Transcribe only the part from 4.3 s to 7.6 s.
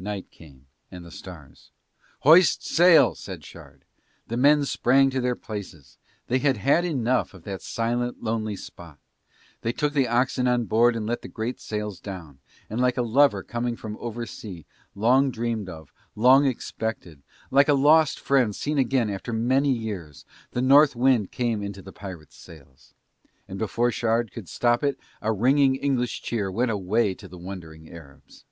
men sprang to their places, they had had enough of